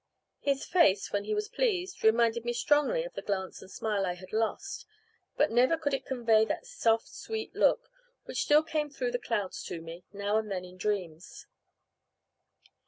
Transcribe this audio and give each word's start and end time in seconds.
His 0.39 0.65
face, 0.65 1.11
when 1.11 1.25
he 1.25 1.35
was 1.35 1.47
pleased, 1.47 2.03
reminded 2.03 2.43
me 2.43 2.53
strongly 2.53 3.03
of 3.03 3.13
the 3.13 3.21
glance 3.21 3.61
and 3.61 3.69
smile 3.69 4.03
I 4.03 4.13
had 4.15 4.33
lost, 4.33 4.87
but 5.37 5.51
never 5.51 5.77
could 5.77 5.93
it 5.93 6.07
convey 6.07 6.43
that 6.43 6.65
soft 6.65 7.07
sweet 7.07 7.53
look, 7.53 7.87
which 8.23 8.41
still 8.41 8.63
came 8.63 8.89
through 8.89 9.11
the 9.11 9.19
clouds 9.19 9.61
to 9.65 9.79
me, 9.79 10.03
now 10.11 10.37
and 10.39 10.49
then 10.49 10.65
in 10.65 10.77
dreams. 10.77 11.45